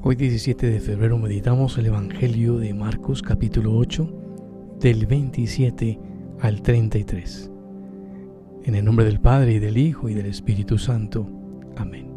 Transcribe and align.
Hoy 0.00 0.14
17 0.14 0.70
de 0.70 0.78
febrero 0.78 1.18
meditamos 1.18 1.76
el 1.76 1.86
Evangelio 1.86 2.56
de 2.58 2.72
Marcos 2.72 3.20
capítulo 3.20 3.76
8 3.76 4.76
del 4.78 5.06
27 5.06 5.98
al 6.40 6.62
33. 6.62 7.50
En 8.62 8.76
el 8.76 8.84
nombre 8.84 9.04
del 9.04 9.20
Padre 9.20 9.54
y 9.54 9.58
del 9.58 9.76
Hijo 9.76 10.08
y 10.08 10.14
del 10.14 10.26
Espíritu 10.26 10.78
Santo. 10.78 11.26
Amén. 11.76 12.12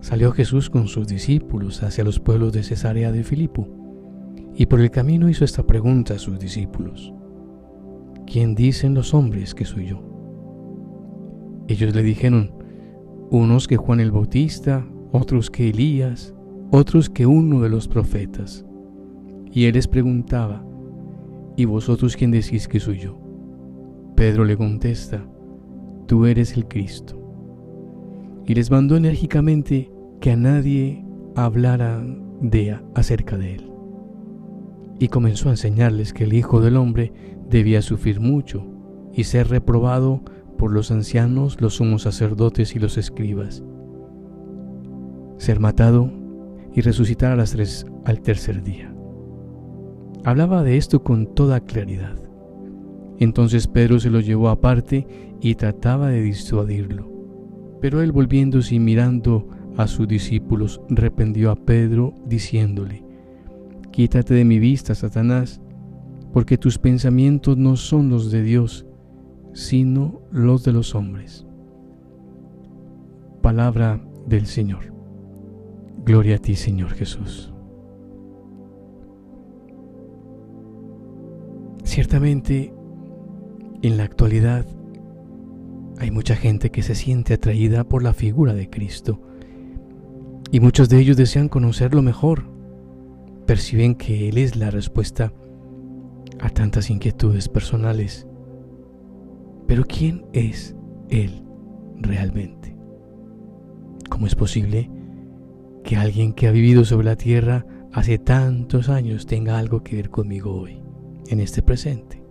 Salió 0.00 0.32
Jesús 0.32 0.68
con 0.68 0.88
sus 0.88 1.06
discípulos 1.06 1.84
hacia 1.84 2.02
los 2.02 2.18
pueblos 2.18 2.52
de 2.52 2.64
Cesarea 2.64 3.12
de 3.12 3.22
Filipo 3.22 3.68
y 4.56 4.66
por 4.66 4.80
el 4.80 4.90
camino 4.90 5.28
hizo 5.28 5.44
esta 5.44 5.64
pregunta 5.64 6.14
a 6.14 6.18
sus 6.18 6.40
discípulos. 6.40 7.14
¿Quién 8.26 8.56
dicen 8.56 8.94
los 8.94 9.14
hombres 9.14 9.54
que 9.54 9.64
soy 9.64 9.86
yo? 9.86 10.02
Ellos 11.68 11.94
le 11.94 12.02
dijeron, 12.02 12.52
unos 13.30 13.68
que 13.68 13.76
Juan 13.76 14.00
el 14.00 14.10
Bautista, 14.10 14.84
otros 15.12 15.48
que 15.48 15.70
Elías, 15.70 16.34
otros 16.70 17.10
que 17.10 17.26
uno 17.26 17.60
de 17.60 17.68
los 17.68 17.88
profetas. 17.88 18.64
Y 19.52 19.64
él 19.64 19.74
les 19.74 19.88
preguntaba, 19.88 20.64
¿y 21.56 21.64
vosotros 21.64 22.16
quién 22.16 22.30
decís 22.30 22.68
que 22.68 22.78
soy 22.78 22.98
yo? 22.98 23.18
Pedro 24.14 24.44
le 24.44 24.56
contesta, 24.56 25.26
tú 26.06 26.26
eres 26.26 26.56
el 26.56 26.68
Cristo. 26.68 27.16
Y 28.46 28.54
les 28.54 28.70
mandó 28.70 28.96
enérgicamente 28.96 29.90
que 30.20 30.32
a 30.32 30.36
nadie 30.36 31.04
hablara 31.34 32.04
de 32.40 32.78
acerca 32.94 33.36
de 33.36 33.56
él. 33.56 33.70
Y 34.98 35.08
comenzó 35.08 35.48
a 35.48 35.52
enseñarles 35.52 36.12
que 36.12 36.24
el 36.24 36.34
Hijo 36.34 36.60
del 36.60 36.76
Hombre 36.76 37.12
debía 37.48 37.82
sufrir 37.82 38.20
mucho 38.20 38.64
y 39.12 39.24
ser 39.24 39.48
reprobado 39.48 40.22
por 40.56 40.72
los 40.72 40.90
ancianos, 40.90 41.60
los 41.60 41.74
sumos 41.76 42.02
sacerdotes 42.02 42.76
y 42.76 42.78
los 42.78 42.98
escribas, 42.98 43.64
ser 45.38 45.58
matado 45.58 46.19
y 46.74 46.80
resucitar 46.80 47.32
a 47.32 47.36
las 47.36 47.52
tres 47.52 47.86
al 48.04 48.20
tercer 48.20 48.62
día. 48.62 48.94
Hablaba 50.24 50.62
de 50.62 50.76
esto 50.76 51.02
con 51.02 51.34
toda 51.34 51.60
claridad. 51.60 52.16
Entonces 53.18 53.66
Pedro 53.66 54.00
se 54.00 54.10
lo 54.10 54.20
llevó 54.20 54.48
aparte 54.48 55.06
y 55.40 55.54
trataba 55.54 56.08
de 56.08 56.22
disuadirlo. 56.22 57.10
Pero 57.80 58.02
él 58.02 58.12
volviéndose 58.12 58.74
y 58.74 58.78
mirando 58.80 59.48
a 59.76 59.86
sus 59.86 60.06
discípulos, 60.06 60.80
reprendió 60.88 61.50
a 61.50 61.56
Pedro 61.56 62.14
diciéndole, 62.26 63.04
Quítate 63.92 64.34
de 64.34 64.44
mi 64.44 64.58
vista, 64.58 64.94
Satanás, 64.94 65.60
porque 66.32 66.58
tus 66.58 66.78
pensamientos 66.78 67.56
no 67.56 67.76
son 67.76 68.08
los 68.08 68.30
de 68.30 68.42
Dios, 68.42 68.86
sino 69.52 70.22
los 70.30 70.64
de 70.64 70.72
los 70.72 70.94
hombres. 70.94 71.46
Palabra 73.42 74.00
del 74.26 74.46
Señor. 74.46 74.99
Gloria 76.04 76.36
a 76.36 76.38
ti, 76.38 76.56
Señor 76.56 76.90
Jesús. 76.90 77.52
Ciertamente, 81.84 82.72
en 83.82 83.96
la 83.96 84.04
actualidad 84.04 84.64
hay 85.98 86.10
mucha 86.10 86.36
gente 86.36 86.70
que 86.70 86.82
se 86.82 86.94
siente 86.94 87.34
atraída 87.34 87.84
por 87.84 88.02
la 88.02 88.14
figura 88.14 88.54
de 88.54 88.70
Cristo 88.70 89.20
y 90.50 90.60
muchos 90.60 90.88
de 90.88 90.98
ellos 90.98 91.16
desean 91.16 91.48
conocerlo 91.48 92.02
mejor. 92.02 92.44
Perciben 93.46 93.94
que 93.94 94.28
Él 94.28 94.38
es 94.38 94.56
la 94.56 94.70
respuesta 94.70 95.32
a 96.40 96.48
tantas 96.48 96.90
inquietudes 96.90 97.48
personales. 97.48 98.26
Pero 99.66 99.84
¿quién 99.84 100.24
es 100.32 100.74
Él 101.08 101.44
realmente? 101.98 102.74
¿Cómo 104.08 104.26
es 104.26 104.34
posible 104.34 104.90
que 105.84 105.96
alguien 105.96 106.32
que 106.32 106.46
ha 106.46 106.52
vivido 106.52 106.84
sobre 106.84 107.06
la 107.06 107.16
tierra 107.16 107.66
hace 107.92 108.18
tantos 108.18 108.88
años 108.88 109.26
tenga 109.26 109.58
algo 109.58 109.82
que 109.82 109.96
ver 109.96 110.10
conmigo 110.10 110.52
hoy, 110.54 110.82
en 111.28 111.40
este 111.40 111.62
presente. 111.62 112.22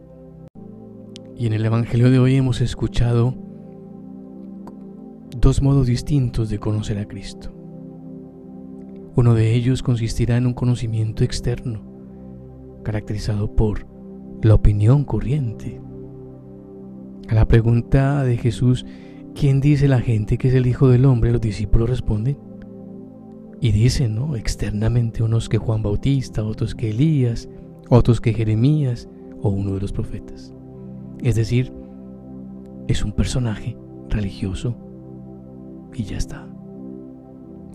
Y 1.35 1.47
en 1.47 1.53
el 1.53 1.65
Evangelio 1.65 2.11
de 2.11 2.19
hoy 2.19 2.35
hemos 2.35 2.61
escuchado 2.61 3.35
dos 5.37 5.61
modos 5.61 5.87
distintos 5.87 6.49
de 6.49 6.59
conocer 6.59 6.97
a 6.97 7.07
Cristo. 7.07 7.53
Uno 9.15 9.33
de 9.33 9.53
ellos 9.53 9.83
consistirá 9.83 10.37
en 10.37 10.47
un 10.47 10.53
conocimiento 10.53 11.23
externo, 11.23 11.81
caracterizado 12.83 13.55
por 13.55 13.85
la 14.41 14.53
opinión 14.53 15.03
corriente. 15.03 15.81
A 17.27 17.35
la 17.35 17.47
pregunta 17.47 18.23
de 18.23 18.37
Jesús, 18.37 18.85
¿quién 19.35 19.59
dice 19.59 19.87
la 19.87 19.99
gente 19.99 20.37
que 20.37 20.47
es 20.47 20.53
el 20.53 20.67
Hijo 20.67 20.87
del 20.87 21.05
Hombre? 21.05 21.31
Los 21.31 21.41
discípulos 21.41 21.89
responden, 21.89 22.37
y 23.61 23.71
dicen, 23.71 24.15
¿no? 24.15 24.35
Externamente 24.35 25.23
unos 25.23 25.49
que 25.49 25.57
Juan 25.57 25.81
Bautista, 25.81 26.43
otros 26.43 26.75
que 26.75 26.91
Elías, 26.91 27.49
otros 27.89 28.21
que 28.21 28.33
Jeremías 28.33 29.09
o 29.41 29.49
uno 29.49 29.73
de 29.73 29.81
los 29.81 29.91
profetas. 29.91 30.53
Es 31.21 31.35
decir, 31.35 31.73
es 32.87 33.03
un 33.03 33.11
personaje 33.11 33.77
religioso 34.09 34.77
y 35.93 36.03
ya 36.03 36.17
está. 36.17 36.47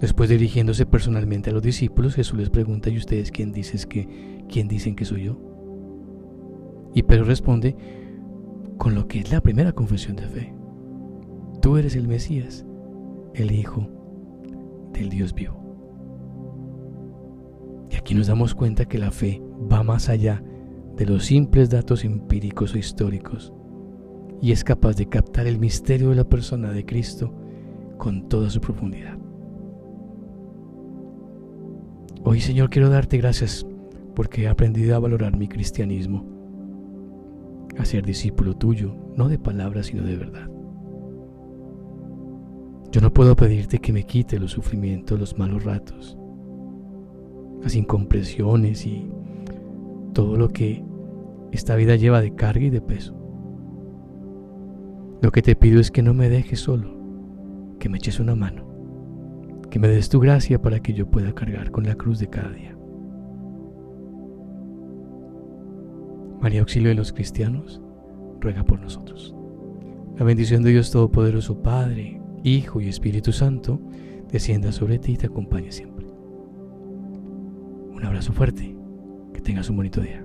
Después 0.01 0.29
dirigiéndose 0.29 0.87
personalmente 0.87 1.51
a 1.51 1.53
los 1.53 1.63
discípulos, 1.63 2.15
Jesús 2.15 2.39
les 2.39 2.51
pregunta, 2.51 2.91
¿y 2.91 2.97
ustedes 2.97 3.31
quién, 3.31 3.53
dices 3.53 3.87
que, 3.87 4.43
quién 4.49 4.69
dicen 4.69 4.97
que 4.97 5.05
soy 5.05 5.25
yo? 5.25 5.39
Y 6.95 7.03
Pedro 7.03 7.25
responde 7.25 7.77
con 8.79 8.95
lo 8.95 9.07
que 9.07 9.21
es 9.21 9.31
la 9.31 9.41
primera 9.41 9.73
confesión 9.73 10.17
de 10.17 10.29
fe. 10.29 10.55
Tú 11.61 11.77
eres 11.77 11.97
el 11.97 12.09
Mesías, 12.09 12.65
el 13.35 13.53
Hijo 13.53 13.89
del 14.93 15.09
Dios 15.09 15.35
vivo. 15.35 15.64
Y 17.95 17.97
aquí 17.97 18.13
nos 18.17 18.27
damos 18.27 18.57
cuenta 18.57 18.87
que 18.87 18.99
la 18.99 19.13
fe 19.13 19.41
va 19.73 19.85
más 19.85 20.09
allá 20.09 20.43
de 20.97 21.07
los 21.07 21.27
simples 21.27 21.71
datos 21.71 22.05
empíricos 22.05 22.75
o 22.75 22.79
históricos 22.79 23.53
y 24.43 24.51
es 24.51 24.65
capaz 24.65 24.97
de 24.97 25.09
captar 25.09 25.47
el 25.47 25.61
misterio 25.61 26.11
de 26.11 26.17
la 26.17 26.25
persona 26.25 26.73
de 26.73 26.85
Cristo 26.85 27.33
con 27.97 28.29
toda 28.29 28.51
su 28.51 28.61
profundidad. 28.61 29.17
Hoy 32.25 32.41
Señor 32.41 32.69
quiero 32.69 32.91
darte 32.91 33.17
gracias 33.17 33.65
porque 34.17 34.43
he 34.43 34.49
aprendido 34.49 34.97
a 34.97 34.99
valorar 34.99 35.37
mi 35.37 35.47
cristianismo, 35.47 36.27
a 37.79 37.85
ser 37.85 38.05
discípulo 38.05 38.57
tuyo, 38.57 38.97
no 39.17 39.29
de 39.29 39.39
palabras 39.39 39.87
sino 39.87 40.03
de 40.03 40.17
verdad. 40.17 40.51
Yo 42.91 43.01
no 43.01 43.13
puedo 43.13 43.37
pedirte 43.37 43.79
que 43.79 43.93
me 43.93 44.03
quite 44.03 44.41
los 44.41 44.51
sufrimientos, 44.51 45.19
los 45.21 45.39
malos 45.39 45.63
ratos, 45.63 46.19
las 47.65 47.75
incompresiones 47.75 48.87
y 48.87 49.11
todo 50.13 50.37
lo 50.37 50.51
que 50.51 50.85
esta 51.51 51.75
vida 51.77 51.97
lleva 51.97 52.21
de 52.21 52.35
carga 52.35 52.65
y 52.65 52.71
de 52.71 52.81
peso. 52.81 53.17
Lo 55.23 55.33
que 55.33 55.41
te 55.41 55.57
pido 55.57 55.81
es 55.81 55.91
que 55.91 56.03
no 56.03 56.13
me 56.13 56.29
dejes 56.29 56.61
solo, 56.61 56.95
que 57.81 57.89
me 57.89 57.97
eches 57.97 58.21
una 58.21 58.35
mano, 58.35 58.67
que 59.71 59.79
me 59.79 59.89
des 59.89 60.11
tu 60.11 60.21
gracia 60.21 60.61
para 60.61 60.81
que 60.81 60.93
yo 60.93 61.11
pueda 61.11 61.35
cargar 61.35 61.71
con 61.71 61.85
la 61.85 61.95
cruz 61.95 62.19
de 62.19 62.29
cada 62.29 62.51
día. 62.51 62.77
María 66.43 66.61
Auxilio 66.61 66.91
de 66.91 66.97
los 66.97 67.15
Cristianos, 67.15 67.81
ruega 68.41 68.63
por 68.65 68.79
nosotros. 68.79 69.35
La 70.19 70.25
bendición 70.27 70.63
de 70.63 70.73
Dios 70.73 70.91
Todopoderoso, 70.91 71.63
Padre, 71.63 72.21
Hijo 72.43 72.83
y 72.83 72.89
Espíritu 72.89 73.33
Santo, 73.33 73.81
descienda 74.31 74.71
sobre 74.71 74.99
ti 74.99 75.13
y 75.13 75.17
te 75.17 75.27
acompañe 75.27 75.73
siempre. 75.73 75.94
Un 78.05 78.09
abrazo 78.09 78.35
fuerte. 78.35 78.77
Que 79.33 79.41
tengas 79.41 79.71
un 79.71 79.77
bonito 79.77 80.03
día. 80.03 80.23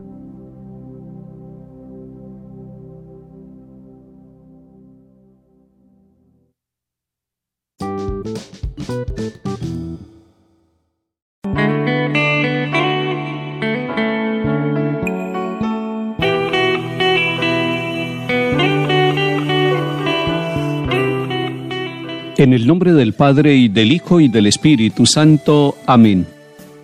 En 22.35 22.51
el 22.51 22.67
nombre 22.67 22.91
del 22.91 23.13
Padre 23.13 23.55
y 23.55 23.69
del 23.69 23.93
Hijo 23.93 24.19
y 24.19 24.27
del 24.27 24.47
Espíritu 24.47 25.05
Santo. 25.05 25.77
Amén. 25.85 26.38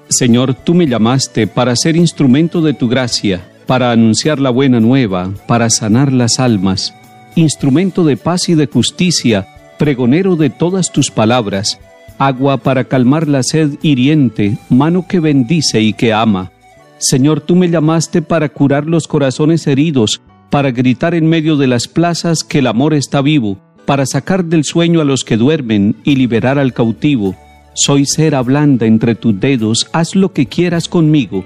Señor, 0.10 0.54
tú 0.54 0.76
me 0.76 0.86
llamaste 0.86 1.48
para 1.48 1.76
ser 1.76 1.96
instrumento 1.96 2.62
de 2.62 2.74
tu 2.74 2.88
gracia, 2.88 3.42
para 3.66 3.92
anunciar 3.92 4.40
la 4.40 4.52
buena 4.52 4.80
nueva, 4.80 5.32
para 5.48 5.70
sanar 5.72 6.14
las 6.14 6.40
almas, 6.40 6.94
instrumento 7.36 8.04
de 8.04 8.16
paz 8.16 8.48
y 8.50 8.54
de 8.56 8.68
justicia, 8.68 9.48
pregonero 9.80 10.36
de 10.36 10.52
todas 10.52 10.92
tus 10.92 11.10
palabras, 11.10 11.80
agua 12.20 12.58
para 12.58 12.84
calmar 12.84 13.28
la 13.28 13.42
sed 13.42 13.80
hiriente, 13.82 14.60
mano 14.70 15.08
que 15.08 15.20
bendice 15.20 15.82
y 15.82 15.94
que 15.94 16.14
ama. 16.14 16.52
Señor, 17.00 17.42
tú 17.42 17.56
me 17.56 17.70
llamaste 17.70 18.22
para 18.22 18.50
curar 18.50 18.86
los 18.86 19.08
corazones 19.08 19.66
heridos, 19.66 20.22
para 20.52 20.70
gritar 20.70 21.16
en 21.16 21.28
medio 21.28 21.58
de 21.58 21.66
las 21.66 21.88
plazas 21.88 22.44
que 22.44 22.60
el 22.60 22.68
amor 22.68 22.94
está 22.94 23.22
vivo, 23.22 23.58
para 23.86 24.06
sacar 24.06 24.46
del 24.46 24.64
sueño 24.64 25.02
a 25.02 25.04
los 25.04 25.24
que 25.24 25.36
duermen 25.36 25.96
y 26.04 26.16
liberar 26.16 26.60
al 26.60 26.74
cautivo 26.74 27.36
Soy 27.78 28.06
cera 28.06 28.42
blanda 28.42 28.86
entre 28.86 29.16
tus 29.16 29.38
dedos, 29.38 29.90
haz 29.92 30.16
lo 30.16 30.32
que 30.32 30.46
quieras 30.46 30.88
conmigo. 30.88 31.44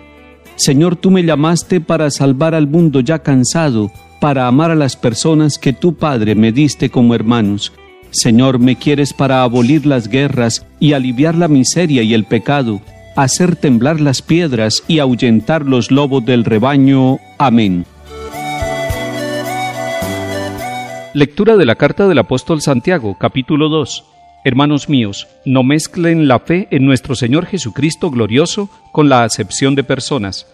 Señor, 0.58 0.96
tú 0.96 1.10
me 1.10 1.24
llamaste 1.24 1.82
para 1.82 2.12
salvar 2.12 2.54
al 2.54 2.68
mundo 2.68 3.00
ya 3.00 3.18
cansado, 3.20 3.92
para 4.22 4.46
amar 4.46 4.70
a 4.70 4.76
las 4.76 4.96
personas 4.96 5.58
que 5.58 5.74
tu 5.74 5.96
Padre 5.96 6.36
me 6.36 6.52
diste 6.52 6.92
como 6.92 7.16
hermanos. 7.16 7.74
Señor, 8.12 8.60
me 8.60 8.76
quieres 8.76 9.12
para 9.12 9.42
abolir 9.42 9.88
las 9.88 10.08
guerras 10.08 10.68
y 10.80 10.94
aliviar 10.94 11.34
la 11.34 11.48
miseria 11.48 12.04
y 12.04 12.14
el 12.14 12.26
pecado, 12.26 12.80
hacer 13.16 13.56
temblar 13.56 14.00
las 14.00 14.22
piedras 14.22 14.84
y 14.88 15.00
ahuyentar 15.00 15.66
los 15.66 15.90
lobos 15.90 16.24
del 16.26 16.46
rebaño. 16.46 17.18
Amén. 17.40 17.86
Lectura 21.16 21.58
de 21.58 21.66
la 21.66 21.74
carta 21.74 22.08
del 22.08 22.20
apóstol 22.20 22.62
Santiago, 22.62 23.18
capítulo 23.20 23.68
2. 23.68 24.19
Hermanos 24.50 24.90
míos, 24.90 25.28
no 25.46 25.62
mezclen 25.62 26.28
la 26.28 26.40
fe 26.40 26.68
en 26.72 26.84
nuestro 26.84 27.14
Señor 27.14 27.46
Jesucristo 27.46 28.10
glorioso 28.10 28.68
con 28.92 29.08
la 29.08 29.24
acepción 29.24 29.76
de 29.76 29.84
personas. 29.84 30.48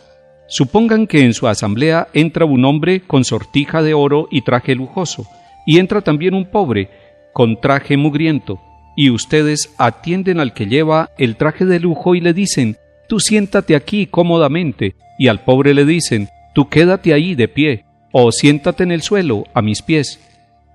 Supongan 0.49 1.07
que 1.07 1.21
en 1.21 1.33
su 1.33 1.47
asamblea 1.47 2.09
entra 2.11 2.43
un 2.43 2.65
hombre 2.65 2.99
con 2.99 3.23
sortija 3.23 3.81
de 3.81 3.93
oro 3.93 4.27
y 4.29 4.41
traje 4.41 4.75
lujoso, 4.75 5.25
y 5.65 5.79
entra 5.79 6.01
también 6.01 6.33
un 6.33 6.43
pobre 6.43 6.89
con 7.31 7.61
traje 7.61 7.95
mugriento, 7.95 8.59
y 8.97 9.11
ustedes 9.11 9.73
atienden 9.77 10.41
al 10.41 10.51
que 10.51 10.65
lleva 10.65 11.11
el 11.17 11.37
traje 11.37 11.63
de 11.63 11.79
lujo 11.79 12.15
y 12.15 12.19
le 12.19 12.33
dicen, 12.33 12.75
tú 13.07 13.21
siéntate 13.21 13.77
aquí 13.77 14.07
cómodamente, 14.07 14.97
y 15.17 15.29
al 15.29 15.39
pobre 15.39 15.73
le 15.73 15.85
dicen, 15.85 16.27
tú 16.53 16.67
quédate 16.67 17.13
ahí 17.13 17.33
de 17.33 17.47
pie, 17.47 17.85
o 18.11 18.33
siéntate 18.33 18.83
en 18.83 18.91
el 18.91 19.03
suelo 19.03 19.45
a 19.53 19.61
mis 19.61 19.81
pies. 19.81 20.19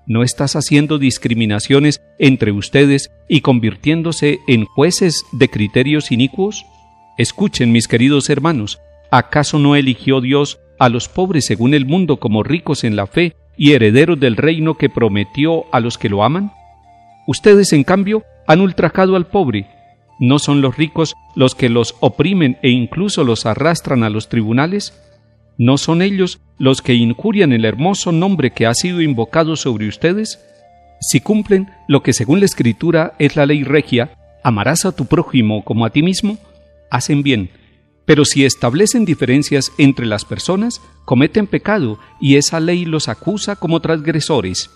¿No 0.07 0.23
estás 0.23 0.55
haciendo 0.55 0.97
discriminaciones 0.97 2.01
entre 2.17 2.51
ustedes 2.51 3.11
y 3.27 3.41
convirtiéndose 3.41 4.39
en 4.47 4.65
jueces 4.65 5.25
de 5.31 5.49
criterios 5.49 6.11
inicuos? 6.11 6.65
Escuchen, 7.17 7.71
mis 7.71 7.87
queridos 7.87 8.29
hermanos, 8.29 8.79
¿acaso 9.11 9.59
no 9.59 9.75
eligió 9.75 10.19
Dios 10.19 10.59
a 10.79 10.89
los 10.89 11.07
pobres 11.07 11.45
según 11.45 11.75
el 11.75 11.85
mundo 11.85 12.17
como 12.17 12.41
ricos 12.41 12.83
en 12.83 12.95
la 12.95 13.05
fe 13.05 13.35
y 13.57 13.73
herederos 13.73 14.19
del 14.19 14.37
reino 14.37 14.75
que 14.75 14.89
prometió 14.89 15.65
a 15.71 15.79
los 15.79 15.99
que 15.99 16.09
lo 16.09 16.23
aman? 16.23 16.51
Ustedes, 17.27 17.71
en 17.71 17.83
cambio, 17.83 18.23
han 18.47 18.61
ultrajado 18.61 19.15
al 19.15 19.27
pobre. 19.27 19.67
¿No 20.19 20.39
son 20.39 20.61
los 20.61 20.77
ricos 20.77 21.15
los 21.35 21.53
que 21.53 21.69
los 21.69 21.95
oprimen 21.99 22.57
e 22.63 22.69
incluso 22.69 23.23
los 23.23 23.45
arrastran 23.45 24.03
a 24.03 24.09
los 24.09 24.29
tribunales? 24.29 24.93
¿No 25.57 25.77
son 25.77 26.01
ellos 26.01 26.39
los 26.57 26.81
que 26.81 26.93
injurian 26.93 27.53
el 27.53 27.65
hermoso 27.65 28.11
nombre 28.11 28.51
que 28.51 28.65
ha 28.65 28.73
sido 28.73 29.01
invocado 29.01 29.55
sobre 29.55 29.87
ustedes? 29.87 30.39
Si 31.01 31.19
cumplen 31.19 31.69
lo 31.87 32.03
que 32.03 32.13
según 32.13 32.39
la 32.39 32.45
Escritura 32.45 33.13
es 33.19 33.35
la 33.35 33.45
ley 33.45 33.63
regia, 33.63 34.17
amarás 34.43 34.85
a 34.85 34.95
tu 34.95 35.05
prójimo 35.05 35.63
como 35.63 35.85
a 35.85 35.89
ti 35.89 36.03
mismo, 36.03 36.37
hacen 36.89 37.23
bien. 37.23 37.49
Pero 38.05 38.25
si 38.25 38.45
establecen 38.45 39.05
diferencias 39.05 39.71
entre 39.77 40.05
las 40.05 40.25
personas, 40.25 40.81
cometen 41.05 41.47
pecado 41.47 41.99
y 42.19 42.35
esa 42.35 42.59
ley 42.59 42.85
los 42.85 43.07
acusa 43.07 43.55
como 43.55 43.79
transgresores. 43.79 44.69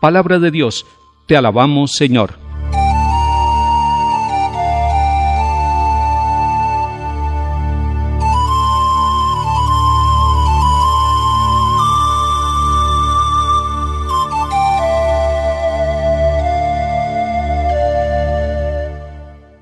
Palabra 0.00 0.38
de 0.38 0.50
Dios, 0.50 0.84
te 1.26 1.36
alabamos 1.36 1.92
Señor. 1.92 2.43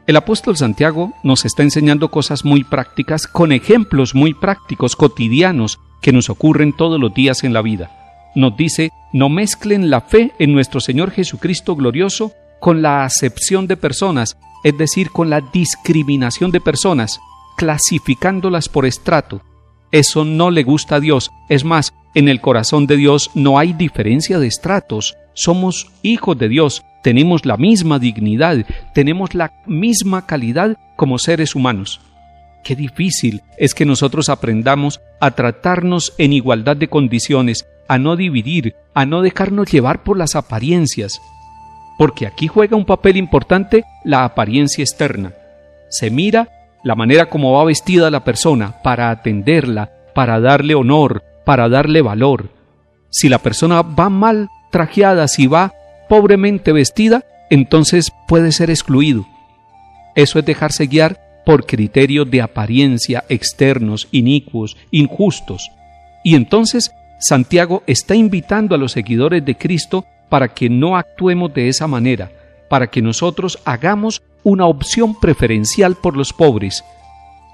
El 0.06 0.16
apóstol 0.16 0.56
Santiago 0.56 1.12
nos 1.22 1.44
está 1.44 1.62
enseñando 1.62 2.10
cosas 2.10 2.44
muy 2.44 2.64
prácticas 2.64 3.28
con 3.28 3.52
ejemplos 3.52 4.16
muy 4.16 4.34
prácticos, 4.34 4.96
cotidianos, 4.96 5.78
que 6.00 6.12
nos 6.12 6.28
ocurren 6.28 6.72
todos 6.72 7.00
los 7.00 7.14
días 7.14 7.44
en 7.44 7.52
la 7.52 7.62
vida. 7.62 7.90
Nos 8.34 8.56
dice, 8.56 8.90
no 9.12 9.28
mezclen 9.28 9.90
la 9.90 10.00
fe 10.00 10.32
en 10.40 10.52
nuestro 10.52 10.81
Señor 10.81 11.12
Jesucristo 11.12 11.76
glorioso 11.76 12.32
con 12.60 12.82
la 12.82 13.04
acepción 13.04 13.69
de 13.69 13.76
personas, 13.76 14.37
es 14.64 14.76
decir, 14.76 15.10
con 15.10 15.31
la 15.31 15.40
discriminación 15.40 16.50
de 16.50 16.60
personas, 16.60 17.20
clasificándolas 17.56 18.69
por 18.69 18.87
estrato. 18.87 19.43
Eso 19.93 20.25
no 20.25 20.50
le 20.50 20.64
gusta 20.64 20.96
a 20.96 21.00
Dios. 21.00 21.31
Es 21.49 21.64
más, 21.64 21.93
en 22.14 22.28
el 22.28 22.40
corazón 22.40 22.87
de 22.88 22.96
Dios 22.96 23.31
no 23.34 23.58
hay 23.58 23.72
diferencia 23.72 24.40
de 24.40 24.49
estratos. 24.49 25.14
Somos 25.34 25.93
hijos 26.02 26.37
de 26.38 26.49
Dios, 26.49 26.82
tenemos 27.02 27.44
la 27.44 27.56
misma 27.56 27.99
dignidad, 27.99 28.64
tenemos 28.94 29.34
la 29.34 29.52
misma 29.66 30.26
calidad 30.26 30.76
como 30.96 31.19
seres 31.19 31.54
humanos. 31.54 32.00
Qué 32.62 32.76
difícil 32.76 33.43
es 33.58 33.75
que 33.75 33.84
nosotros 33.84 34.28
aprendamos 34.28 35.00
a 35.20 35.32
tratarnos 35.32 36.14
en 36.19 36.32
igualdad 36.32 36.76
de 36.76 36.88
condiciones, 36.88 37.66
a 37.88 37.99
no 37.99 38.16
dividir, 38.16 38.76
a 38.94 39.04
no 39.04 39.20
dejarnos 39.20 39.70
llevar 39.70 40.04
por 40.04 40.16
las 40.16 40.37
apariencias. 40.37 41.20
Porque 41.99 42.26
aquí 42.26 42.46
juega 42.46 42.76
un 42.76 42.84
papel 42.84 43.16
importante 43.16 43.84
la 44.04 44.25
apariencia 44.25 44.82
externa. 44.82 45.34
Se 45.90 46.10
mira 46.10 46.49
la 46.84 46.94
manera 46.94 47.26
como 47.26 47.52
va 47.52 47.64
vestida 47.64 48.10
la 48.10 48.25
persona 48.25 48.81
para 48.82 49.10
atenderla, 49.10 49.90
para 50.14 50.40
darle 50.40 50.75
honor, 50.75 51.22
para 51.44 51.69
darle 51.69 52.00
valor. 52.00 52.50
Si 53.10 53.28
la 53.28 53.38
persona 53.38 53.82
va 53.82 54.08
mal 54.08 54.49
trajeada, 54.70 55.28
si 55.28 55.46
va 55.46 55.75
pobremente 56.12 56.73
vestida, 56.73 57.25
entonces 57.49 58.12
puede 58.29 58.53
ser 58.53 58.69
excluido. 58.69 59.25
Eso 60.14 60.38
es 60.38 60.44
dejarse 60.44 60.87
guiar 60.87 61.19
por 61.47 61.64
criterios 61.64 62.31
de 62.31 62.43
apariencia 62.43 63.25
externos, 63.31 64.09
inicuos, 64.12 64.76
injustos. 64.91 65.70
Y 66.23 66.35
entonces 66.35 66.93
Santiago 67.19 67.82
está 67.87 68.14
invitando 68.14 68.75
a 68.75 68.79
los 68.79 68.93
seguidores 68.93 69.43
de 69.43 69.56
Cristo 69.56 70.05
para 70.29 70.49
que 70.49 70.69
no 70.69 70.99
actuemos 70.99 71.55
de 71.55 71.69
esa 71.69 71.87
manera, 71.87 72.31
para 72.69 72.88
que 72.88 73.00
nosotros 73.00 73.59
hagamos 73.64 74.20
una 74.43 74.67
opción 74.67 75.19
preferencial 75.19 75.94
por 75.94 76.14
los 76.14 76.35
pobres. 76.35 76.85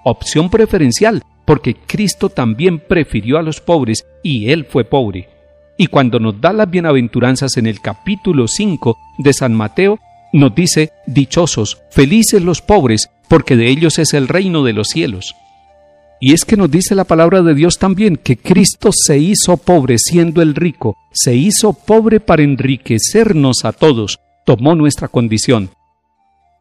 Opción 0.02 0.50
preferencial 0.50 1.22
porque 1.44 1.76
Cristo 1.76 2.28
también 2.28 2.80
prefirió 2.80 3.38
a 3.38 3.42
los 3.42 3.60
pobres 3.60 4.04
y 4.24 4.50
Él 4.50 4.64
fue 4.64 4.82
pobre. 4.82 5.37
Y 5.78 5.86
cuando 5.86 6.18
nos 6.18 6.40
da 6.40 6.52
las 6.52 6.68
bienaventuranzas 6.68 7.56
en 7.56 7.66
el 7.66 7.80
capítulo 7.80 8.48
5 8.48 8.96
de 9.18 9.32
San 9.32 9.54
Mateo, 9.54 10.00
nos 10.32 10.54
dice, 10.54 10.90
Dichosos, 11.06 11.78
felices 11.90 12.42
los 12.42 12.60
pobres, 12.60 13.08
porque 13.28 13.56
de 13.56 13.68
ellos 13.68 13.98
es 14.00 14.12
el 14.12 14.26
reino 14.26 14.64
de 14.64 14.72
los 14.72 14.88
cielos. 14.88 15.34
Y 16.20 16.32
es 16.32 16.44
que 16.44 16.56
nos 16.56 16.68
dice 16.68 16.96
la 16.96 17.04
palabra 17.04 17.42
de 17.42 17.54
Dios 17.54 17.78
también 17.78 18.16
que 18.16 18.36
Cristo 18.36 18.90
se 18.92 19.18
hizo 19.18 19.56
pobre 19.56 19.98
siendo 19.98 20.42
el 20.42 20.56
rico, 20.56 20.96
se 21.12 21.36
hizo 21.36 21.72
pobre 21.72 22.18
para 22.18 22.42
enriquecernos 22.42 23.64
a 23.64 23.72
todos, 23.72 24.18
tomó 24.44 24.74
nuestra 24.74 25.06
condición. 25.06 25.70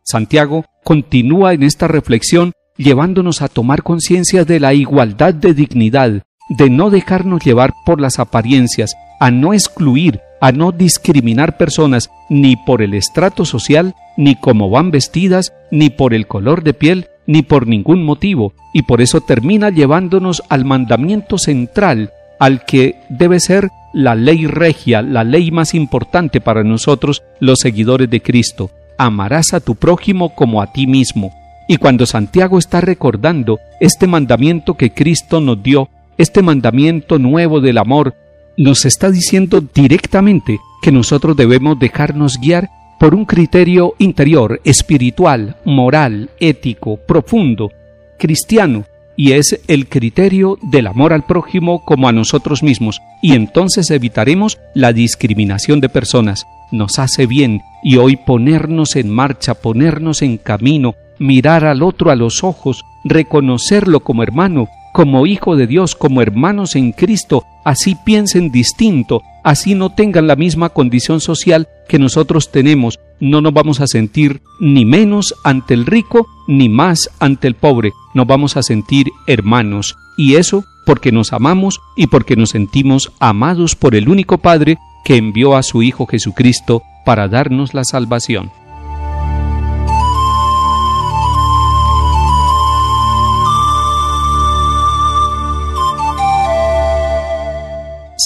Santiago 0.04 0.66
continúa 0.84 1.54
en 1.54 1.64
esta 1.64 1.88
reflexión 1.88 2.54
llevándonos 2.78 3.42
a 3.42 3.48
tomar 3.48 3.82
conciencia 3.82 4.46
de 4.46 4.60
la 4.60 4.76
igualdad 4.76 5.34
de 5.34 5.56
dignidad, 5.56 6.24
de 6.50 6.70
no 6.70 6.90
dejarnos 6.90 7.44
llevar 7.44 7.74
por 7.86 8.00
las 8.02 8.20
apariencias, 8.20 8.96
a 9.20 9.32
no 9.32 9.54
excluir, 9.54 10.22
a 10.42 10.52
no 10.52 10.72
discriminar 10.72 11.58
personas 11.58 12.10
ni 12.30 12.56
por 12.56 12.82
el 12.82 12.94
estrato 12.94 13.46
social, 13.46 13.96
ni 14.18 14.36
cómo 14.36 14.70
van 14.70 14.92
vestidas, 14.92 15.54
ni 15.72 15.90
por 15.90 16.14
el 16.14 16.28
color 16.28 16.64
de 16.64 16.74
piel, 16.74 17.08
ni 17.26 17.42
por 17.42 17.68
ningún 17.68 18.04
motivo, 18.04 18.54
y 18.74 18.84
por 18.84 19.02
eso 19.02 19.22
termina 19.22 19.70
llevándonos 19.70 20.44
al 20.50 20.66
mandamiento 20.66 21.38
central, 21.38 22.12
al 22.40 22.66
que 22.66 22.96
debe 23.10 23.40
ser 23.40 23.70
la 23.94 24.16
ley 24.16 24.46
regia, 24.46 25.02
la 25.02 25.24
ley 25.24 25.52
más 25.52 25.74
importante 25.74 26.40
para 26.42 26.64
nosotros, 26.64 27.24
los 27.40 27.60
seguidores 27.60 28.10
de 28.10 28.22
Cristo. 28.22 28.70
Amarás 28.98 29.54
a 29.54 29.60
tu 29.60 29.76
prójimo 29.76 30.34
como 30.36 30.62
a 30.62 30.72
ti 30.72 30.88
mismo. 30.88 31.32
Y 31.68 31.78
cuando 31.78 32.06
Santiago 32.06 32.60
está 32.60 32.80
recordando 32.80 33.60
este 33.80 34.08
mandamiento 34.08 34.76
que 34.76 34.92
Cristo 34.92 35.42
nos 35.42 35.62
dio, 35.62 35.90
este 36.18 36.42
mandamiento 36.42 37.20
nuevo 37.20 37.62
del 37.62 37.78
amor, 37.78 38.16
nos 38.58 38.86
está 38.86 39.12
diciendo 39.12 39.62
directamente 39.62 40.60
que 40.82 40.92
nosotros 40.92 41.38
debemos 41.38 41.78
dejarnos 41.80 42.40
guiar 42.40 42.70
por 43.00 43.14
un 43.14 43.26
criterio 43.26 43.94
interior, 44.00 44.60
espiritual, 44.64 45.58
moral, 45.66 46.32
ético, 46.40 46.98
profundo, 46.98 47.72
cristiano, 48.18 48.86
y 49.16 49.34
es 49.34 49.60
el 49.68 49.88
criterio 49.88 50.58
del 50.62 50.88
amor 50.88 51.14
al 51.14 51.26
prójimo 51.26 51.84
como 51.84 52.08
a 52.08 52.12
nosotros 52.12 52.64
mismos, 52.64 53.02
y 53.22 53.34
entonces 53.34 53.90
evitaremos 53.92 54.60
la 54.74 54.94
discriminación 54.94 55.80
de 55.82 55.90
personas. 55.90 56.46
Nos 56.72 57.00
hace 57.00 57.26
bien 57.26 57.62
y 57.84 57.98
hoy 57.98 58.16
ponernos 58.16 58.96
en 58.96 59.10
marcha, 59.10 59.56
ponernos 59.56 60.22
en 60.22 60.38
camino, 60.38 60.96
mirar 61.20 61.66
al 61.66 61.82
otro 61.82 62.12
a 62.12 62.16
los 62.16 62.44
ojos, 62.44 62.84
reconocerlo 63.04 64.02
como 64.02 64.22
hermano, 64.24 64.68
como 64.98 65.28
hijo 65.28 65.56
de 65.56 65.68
Dios, 65.68 65.96
como 65.96 66.24
hermanos 66.24 66.76
en 66.76 66.92
Cristo, 66.92 67.44
así 67.64 67.96
piensen 68.04 68.52
distinto, 68.52 69.22
así 69.44 69.76
no 69.76 69.92
tengan 69.92 70.26
la 70.26 70.36
misma 70.36 70.70
condición 70.70 71.22
social 71.22 71.68
que 71.88 72.00
nosotros 72.00 72.52
tenemos, 72.52 73.00
no 73.20 73.40
nos 73.40 73.54
vamos 73.54 73.80
a 73.80 73.86
sentir 73.86 74.42
ni 74.60 74.86
menos 74.86 75.36
ante 75.44 75.76
el 75.76 75.86
rico 75.86 76.26
ni 76.48 76.68
más 76.68 77.12
ante 77.20 77.48
el 77.48 77.54
pobre, 77.54 77.92
nos 78.16 78.26
vamos 78.26 78.58
a 78.58 78.64
sentir 78.64 79.06
hermanos. 79.28 79.96
Y 80.18 80.34
eso 80.34 80.64
porque 80.84 81.12
nos 81.12 81.32
amamos 81.32 81.80
y 81.96 82.08
porque 82.08 82.36
nos 82.36 82.50
sentimos 82.50 83.12
amados 83.20 83.76
por 83.76 83.94
el 83.94 84.10
único 84.10 84.40
Padre 84.40 84.80
que 85.06 85.18
envió 85.18 85.56
a 85.56 85.62
su 85.62 85.84
Hijo 85.84 86.08
Jesucristo 86.08 86.82
para 87.06 87.28
darnos 87.28 87.76
la 87.76 87.84
salvación. 87.84 88.50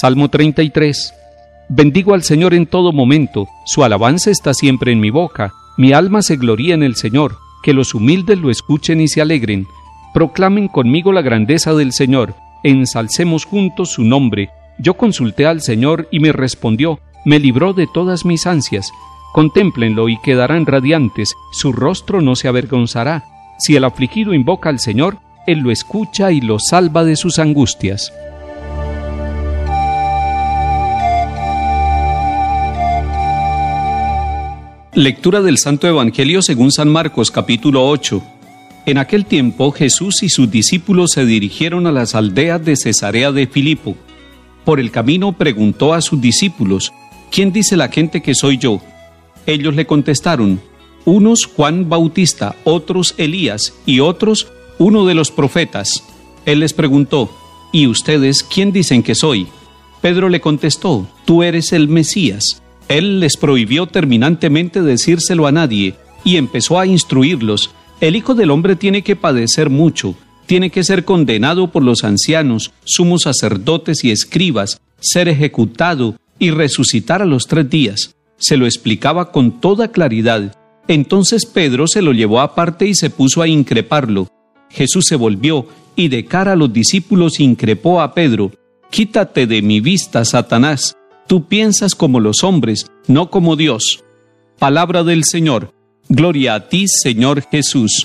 Salmo 0.02 0.28
33. 0.28 1.14
Bendigo 1.68 2.12
al 2.12 2.24
Señor 2.24 2.54
en 2.54 2.66
todo 2.66 2.92
momento, 2.92 3.46
su 3.64 3.84
alabanza 3.84 4.32
está 4.32 4.52
siempre 4.52 4.90
en 4.90 4.98
mi 4.98 5.10
boca, 5.10 5.52
mi 5.78 5.92
alma 5.92 6.22
se 6.22 6.34
gloría 6.34 6.74
en 6.74 6.82
el 6.82 6.96
Señor, 6.96 7.36
que 7.62 7.72
los 7.72 7.94
humildes 7.94 8.36
lo 8.36 8.50
escuchen 8.50 9.00
y 9.00 9.06
se 9.06 9.20
alegren. 9.20 9.64
Proclamen 10.12 10.66
conmigo 10.66 11.12
la 11.12 11.22
grandeza 11.22 11.72
del 11.74 11.92
Señor, 11.92 12.34
ensalcemos 12.64 13.44
juntos 13.44 13.90
su 13.90 14.02
nombre. 14.02 14.50
Yo 14.76 14.94
consulté 14.94 15.46
al 15.46 15.60
Señor 15.60 16.08
y 16.10 16.18
me 16.18 16.32
respondió, 16.32 16.98
me 17.24 17.38
libró 17.38 17.72
de 17.72 17.86
todas 17.86 18.24
mis 18.24 18.48
ansias. 18.48 18.90
Contémplenlo 19.32 20.08
y 20.08 20.20
quedarán 20.20 20.66
radiantes, 20.66 21.32
su 21.52 21.72
rostro 21.72 22.20
no 22.20 22.34
se 22.34 22.48
avergonzará. 22.48 23.22
Si 23.56 23.76
el 23.76 23.84
afligido 23.84 24.34
invoca 24.34 24.68
al 24.68 24.80
Señor, 24.80 25.18
Él 25.46 25.60
lo 25.60 25.70
escucha 25.70 26.32
y 26.32 26.40
lo 26.40 26.58
salva 26.58 27.04
de 27.04 27.14
sus 27.14 27.38
angustias. 27.38 28.12
Lectura 34.94 35.40
del 35.40 35.56
Santo 35.56 35.88
Evangelio 35.88 36.42
según 36.42 36.70
San 36.70 36.90
Marcos 36.90 37.30
capítulo 37.30 37.88
8. 37.88 38.22
En 38.84 38.98
aquel 38.98 39.24
tiempo 39.24 39.72
Jesús 39.72 40.22
y 40.22 40.28
sus 40.28 40.50
discípulos 40.50 41.12
se 41.12 41.24
dirigieron 41.24 41.86
a 41.86 41.92
las 41.92 42.14
aldeas 42.14 42.62
de 42.62 42.76
Cesarea 42.76 43.32
de 43.32 43.46
Filipo. 43.46 43.96
Por 44.66 44.78
el 44.78 44.90
camino 44.90 45.32
preguntó 45.32 45.94
a 45.94 46.02
sus 46.02 46.20
discípulos, 46.20 46.92
¿quién 47.30 47.54
dice 47.54 47.78
la 47.78 47.88
gente 47.88 48.20
que 48.20 48.34
soy 48.34 48.58
yo? 48.58 48.82
Ellos 49.46 49.74
le 49.74 49.86
contestaron, 49.86 50.60
unos 51.06 51.46
Juan 51.46 51.88
Bautista, 51.88 52.54
otros 52.64 53.14
Elías 53.16 53.72
y 53.86 54.00
otros 54.00 54.48
uno 54.78 55.06
de 55.06 55.14
los 55.14 55.30
profetas. 55.30 56.04
Él 56.44 56.60
les 56.60 56.74
preguntó, 56.74 57.34
¿y 57.72 57.86
ustedes 57.86 58.42
quién 58.42 58.72
dicen 58.72 59.02
que 59.02 59.14
soy? 59.14 59.46
Pedro 60.02 60.28
le 60.28 60.42
contestó, 60.42 61.08
tú 61.24 61.42
eres 61.42 61.72
el 61.72 61.88
Mesías. 61.88 62.61
Él 62.92 63.20
les 63.20 63.38
prohibió 63.38 63.86
terminantemente 63.86 64.82
decírselo 64.82 65.46
a 65.46 65.52
nadie 65.52 65.94
y 66.24 66.36
empezó 66.36 66.78
a 66.78 66.84
instruirlos. 66.86 67.70
El 68.02 68.16
Hijo 68.16 68.34
del 68.34 68.50
Hombre 68.50 68.76
tiene 68.76 69.00
que 69.00 69.16
padecer 69.16 69.70
mucho, 69.70 70.14
tiene 70.44 70.68
que 70.68 70.84
ser 70.84 71.06
condenado 71.06 71.72
por 71.72 71.82
los 71.82 72.04
ancianos, 72.04 72.70
sumos 72.84 73.22
sacerdotes 73.22 74.04
y 74.04 74.10
escribas, 74.10 74.82
ser 75.00 75.28
ejecutado 75.28 76.16
y 76.38 76.50
resucitar 76.50 77.22
a 77.22 77.24
los 77.24 77.46
tres 77.46 77.70
días. 77.70 78.14
Se 78.36 78.58
lo 78.58 78.66
explicaba 78.66 79.32
con 79.32 79.58
toda 79.58 79.88
claridad. 79.88 80.54
Entonces 80.86 81.46
Pedro 81.46 81.86
se 81.86 82.02
lo 82.02 82.12
llevó 82.12 82.42
aparte 82.42 82.86
y 82.86 82.94
se 82.94 83.08
puso 83.08 83.40
a 83.40 83.48
increparlo. 83.48 84.28
Jesús 84.68 85.06
se 85.06 85.16
volvió 85.16 85.66
y 85.96 86.08
de 86.08 86.26
cara 86.26 86.52
a 86.52 86.56
los 86.56 86.70
discípulos 86.70 87.40
increpó 87.40 88.02
a 88.02 88.12
Pedro, 88.12 88.52
Quítate 88.90 89.46
de 89.46 89.62
mi 89.62 89.80
vista, 89.80 90.22
Satanás, 90.26 90.98
Tú 91.26 91.46
piensas 91.46 91.94
como 91.94 92.20
los 92.20 92.44
hombres, 92.44 92.86
no 93.06 93.30
como 93.30 93.56
Dios. 93.56 94.04
Palabra 94.58 95.02
del 95.04 95.24
Señor. 95.24 95.72
Gloria 96.08 96.54
a 96.54 96.68
ti, 96.68 96.86
Señor 96.88 97.42
Jesús. 97.50 98.04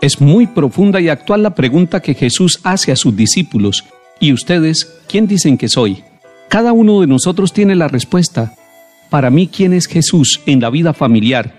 Es 0.00 0.20
muy 0.20 0.46
profunda 0.46 1.00
y 1.00 1.08
actual 1.08 1.42
la 1.42 1.54
pregunta 1.54 2.00
que 2.00 2.14
Jesús 2.14 2.60
hace 2.64 2.92
a 2.92 2.96
sus 2.96 3.16
discípulos. 3.16 3.84
¿Y 4.20 4.32
ustedes 4.32 4.92
quién 5.08 5.26
dicen 5.26 5.56
que 5.56 5.68
soy? 5.68 6.02
Cada 6.48 6.72
uno 6.72 7.00
de 7.00 7.06
nosotros 7.06 7.52
tiene 7.52 7.74
la 7.74 7.88
respuesta. 7.88 8.54
Para 9.10 9.30
mí, 9.30 9.46
¿quién 9.46 9.72
es 9.72 9.86
Jesús 9.86 10.40
en 10.46 10.60
la 10.60 10.70
vida 10.70 10.92
familiar? 10.92 11.54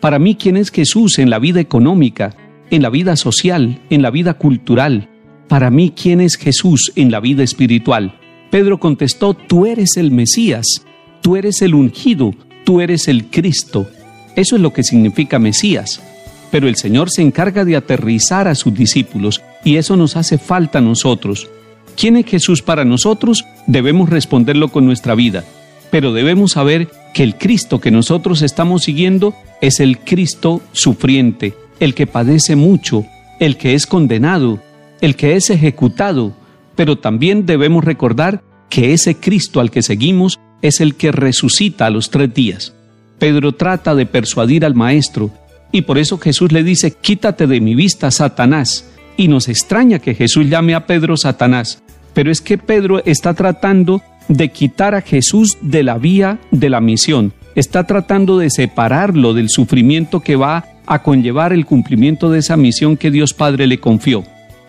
Para 0.00 0.18
mí, 0.18 0.36
¿quién 0.36 0.56
es 0.56 0.70
Jesús 0.70 1.18
en 1.18 1.28
la 1.28 1.38
vida 1.38 1.60
económica, 1.60 2.34
en 2.70 2.82
la 2.82 2.88
vida 2.88 3.16
social, 3.16 3.80
en 3.90 4.02
la 4.02 4.10
vida 4.10 4.34
cultural? 4.34 5.08
Para 5.48 5.70
mí, 5.70 5.92
¿quién 5.96 6.20
es 6.20 6.36
Jesús 6.36 6.92
en 6.94 7.10
la 7.10 7.20
vida 7.20 7.42
espiritual? 7.42 8.14
Pedro 8.50 8.78
contestó, 8.78 9.32
tú 9.32 9.64
eres 9.64 9.96
el 9.96 10.10
Mesías, 10.10 10.84
tú 11.22 11.36
eres 11.36 11.62
el 11.62 11.74
ungido, 11.74 12.34
tú 12.64 12.82
eres 12.82 13.08
el 13.08 13.26
Cristo. 13.26 13.88
Eso 14.36 14.56
es 14.56 14.62
lo 14.62 14.74
que 14.74 14.82
significa 14.82 15.38
Mesías. 15.38 16.02
Pero 16.50 16.68
el 16.68 16.76
Señor 16.76 17.10
se 17.10 17.22
encarga 17.22 17.64
de 17.64 17.76
aterrizar 17.76 18.46
a 18.46 18.54
sus 18.54 18.74
discípulos 18.74 19.42
y 19.64 19.76
eso 19.76 19.96
nos 19.96 20.16
hace 20.16 20.36
falta 20.36 20.78
a 20.78 20.82
nosotros. 20.82 21.48
¿Quién 21.96 22.16
es 22.16 22.26
Jesús 22.26 22.62
para 22.62 22.84
nosotros? 22.84 23.44
Debemos 23.66 24.10
responderlo 24.10 24.68
con 24.68 24.84
nuestra 24.86 25.14
vida. 25.14 25.44
Pero 25.90 26.12
debemos 26.12 26.52
saber 26.52 26.88
que 27.14 27.22
el 27.22 27.36
Cristo 27.36 27.80
que 27.80 27.90
nosotros 27.90 28.42
estamos 28.42 28.84
siguiendo 28.84 29.34
es 29.62 29.80
el 29.80 29.98
Cristo 29.98 30.60
sufriente, 30.72 31.54
el 31.80 31.94
que 31.94 32.06
padece 32.06 32.54
mucho, 32.54 33.04
el 33.40 33.56
que 33.56 33.74
es 33.74 33.86
condenado, 33.86 34.60
el 35.00 35.16
que 35.16 35.36
es 35.36 35.50
ejecutado, 35.50 36.34
pero 36.76 36.98
también 36.98 37.46
debemos 37.46 37.84
recordar 37.84 38.42
que 38.68 38.92
ese 38.92 39.16
Cristo 39.16 39.60
al 39.60 39.70
que 39.70 39.82
seguimos 39.82 40.38
es 40.62 40.80
el 40.80 40.94
que 40.94 41.12
resucita 41.12 41.86
a 41.86 41.90
los 41.90 42.10
tres 42.10 42.32
días. 42.32 42.74
Pedro 43.18 43.52
trata 43.52 43.94
de 43.94 44.06
persuadir 44.06 44.64
al 44.64 44.74
Maestro, 44.74 45.30
y 45.72 45.82
por 45.82 45.98
eso 45.98 46.18
Jesús 46.18 46.52
le 46.52 46.62
dice, 46.62 46.92
quítate 46.92 47.46
de 47.46 47.60
mi 47.60 47.74
vista, 47.74 48.10
Satanás. 48.10 48.88
Y 49.16 49.28
nos 49.28 49.48
extraña 49.48 49.98
que 49.98 50.14
Jesús 50.14 50.48
llame 50.48 50.74
a 50.74 50.86
Pedro 50.86 51.16
Satanás, 51.16 51.82
pero 52.14 52.30
es 52.30 52.40
que 52.40 52.56
Pedro 52.56 53.04
está 53.04 53.34
tratando 53.34 54.00
de 54.28 54.50
quitar 54.50 54.94
a 54.94 55.00
Jesús 55.00 55.58
de 55.60 55.82
la 55.82 55.98
vía 55.98 56.38
de 56.50 56.70
la 56.70 56.80
misión, 56.80 57.32
está 57.54 57.84
tratando 57.86 58.38
de 58.38 58.50
separarlo 58.50 59.34
del 59.34 59.48
sufrimiento 59.48 60.20
que 60.20 60.36
va 60.36 60.64
a 60.86 61.02
conllevar 61.02 61.52
el 61.52 61.66
cumplimiento 61.66 62.30
de 62.30 62.38
esa 62.38 62.56
misión 62.56 62.96
que 62.96 63.10
Dios 63.10 63.34
Padre 63.34 63.66
le 63.66 63.80
confió. 63.80 64.24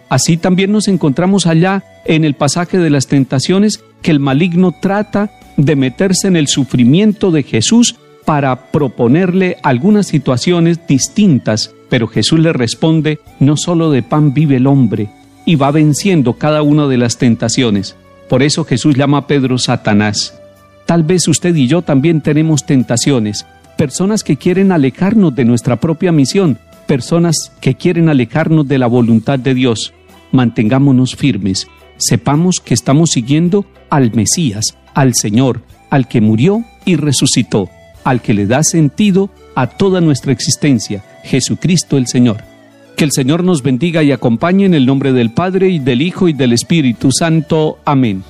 Así 0.09 0.37
también 0.37 0.71
nos 0.71 0.87
encontramos 0.87 1.45
allá 1.45 1.83
en 2.05 2.25
el 2.25 2.33
pasaje 2.33 2.79
de 2.79 2.89
las 2.89 3.07
tentaciones 3.07 3.83
que 4.01 4.09
el 4.09 4.19
maligno 4.19 4.71
trata 4.71 5.29
de 5.55 5.75
meterse 5.75 6.27
en 6.27 6.35
el 6.35 6.47
sufrimiento 6.47 7.29
de 7.31 7.43
Jesús 7.43 7.95
para 8.25 8.71
proponerle 8.71 9.57
algunas 9.61 10.07
situaciones 10.07 10.85
distintas, 10.87 11.73
pero 11.89 12.07
Jesús 12.07 12.39
le 12.39 12.53
responde, 12.53 13.19
no 13.39 13.55
solo 13.55 13.91
de 13.91 14.01
pan 14.01 14.33
vive 14.33 14.57
el 14.57 14.67
hombre, 14.67 15.09
y 15.45 15.55
va 15.55 15.71
venciendo 15.71 16.33
cada 16.33 16.63
una 16.63 16.87
de 16.87 16.97
las 16.97 17.17
tentaciones. 17.17 17.95
Por 18.29 18.41
eso 18.41 18.65
Jesús 18.65 18.95
llama 18.95 19.19
a 19.19 19.27
Pedro 19.27 19.57
Satanás. 19.57 20.39
Tal 20.85 21.03
vez 21.03 21.27
usted 21.27 21.55
y 21.55 21.67
yo 21.67 21.83
también 21.83 22.21
tenemos 22.21 22.65
tentaciones, 22.65 23.45
personas 23.77 24.23
que 24.23 24.37
quieren 24.37 24.71
alejarnos 24.71 25.35
de 25.35 25.45
nuestra 25.45 25.75
propia 25.75 26.11
misión, 26.11 26.57
personas 26.87 27.51
que 27.61 27.75
quieren 27.75 28.09
alejarnos 28.09 28.67
de 28.67 28.79
la 28.79 28.87
voluntad 28.87 29.37
de 29.37 29.53
Dios 29.53 29.93
mantengámonos 30.31 31.15
firmes, 31.15 31.67
sepamos 31.97 32.59
que 32.59 32.73
estamos 32.73 33.11
siguiendo 33.11 33.65
al 33.89 34.13
Mesías, 34.13 34.77
al 34.93 35.13
Señor, 35.15 35.61
al 35.89 36.07
que 36.07 36.21
murió 36.21 36.63
y 36.85 36.95
resucitó, 36.95 37.69
al 38.03 38.21
que 38.21 38.33
le 38.33 38.45
da 38.45 38.63
sentido 38.63 39.29
a 39.55 39.67
toda 39.67 40.01
nuestra 40.01 40.31
existencia, 40.31 41.03
Jesucristo 41.23 41.97
el 41.97 42.07
Señor. 42.07 42.43
Que 42.95 43.05
el 43.05 43.11
Señor 43.11 43.43
nos 43.43 43.63
bendiga 43.63 44.03
y 44.03 44.11
acompañe 44.11 44.65
en 44.65 44.73
el 44.73 44.85
nombre 44.85 45.13
del 45.13 45.31
Padre 45.31 45.69
y 45.69 45.79
del 45.79 46.01
Hijo 46.01 46.27
y 46.27 46.33
del 46.33 46.53
Espíritu 46.53 47.11
Santo. 47.11 47.79
Amén. 47.85 48.23